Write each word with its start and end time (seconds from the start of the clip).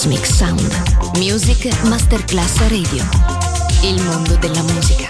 Cosmic 0.00 0.24
Sound. 0.24 1.18
Music 1.18 1.66
Masterclass 1.84 2.56
Radio. 2.68 3.04
Il 3.82 4.02
mondo 4.02 4.34
della 4.36 4.62
musica. 4.62 5.09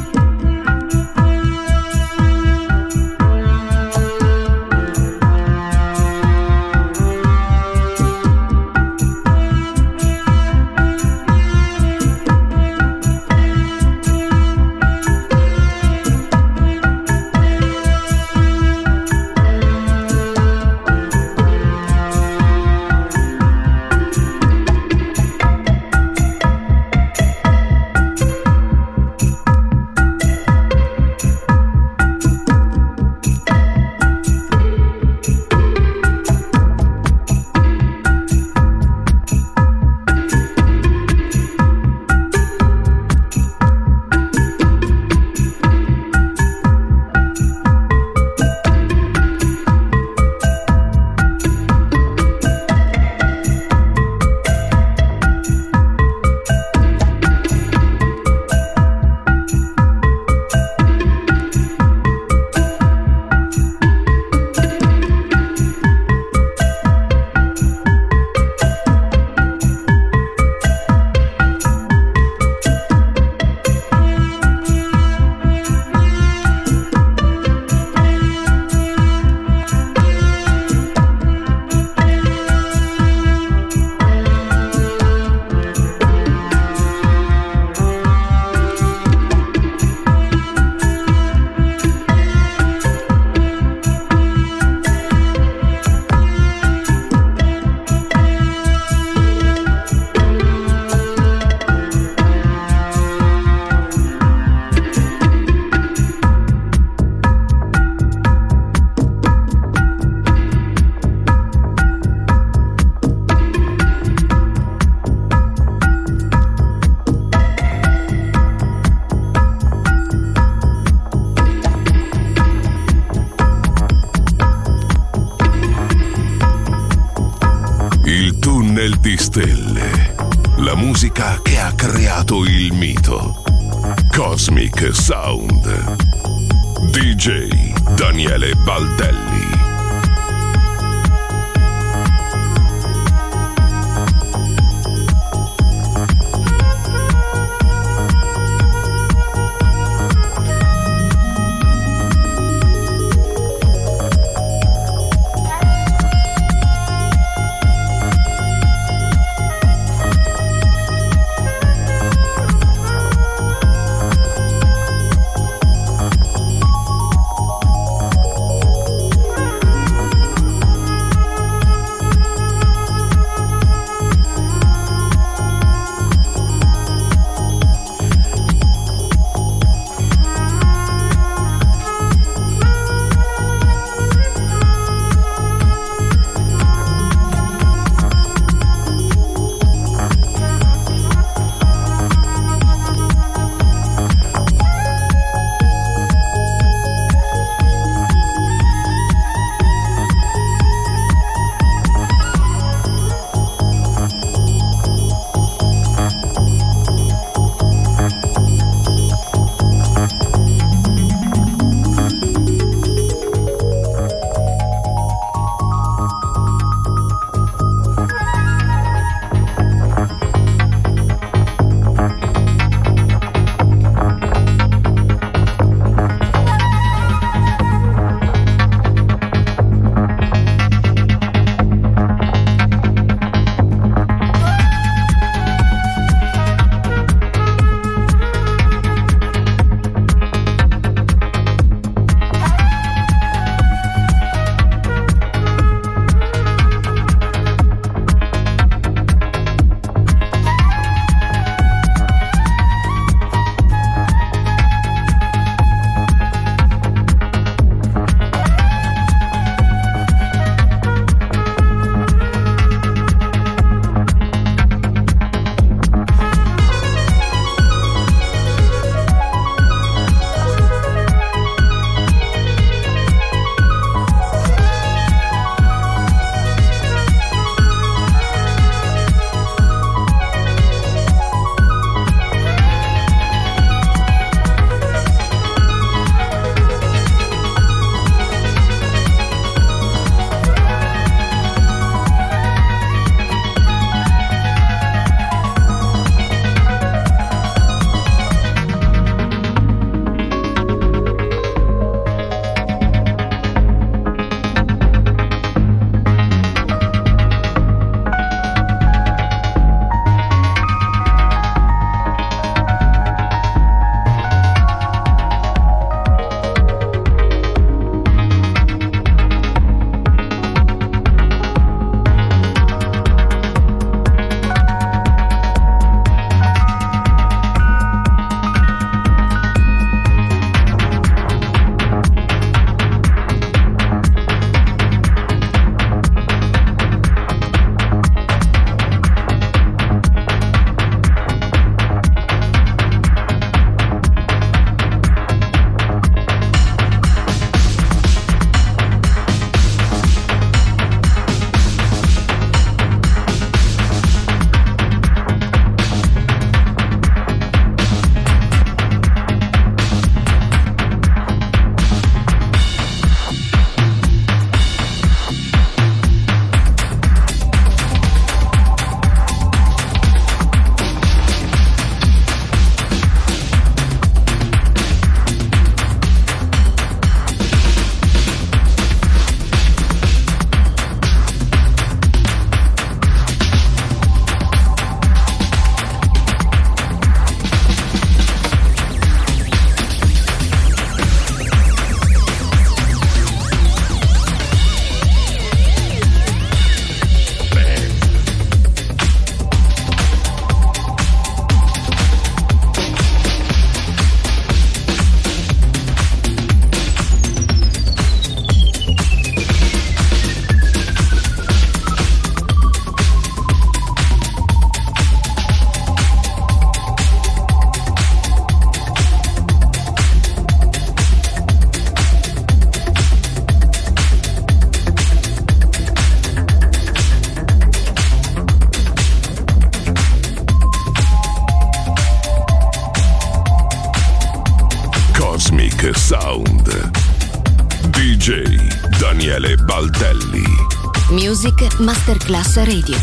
Masterclass 442.51 442.65
Radio. 442.65 442.97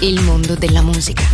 Il 0.00 0.20
mondo 0.22 0.54
della 0.56 0.82
musica. 0.82 1.33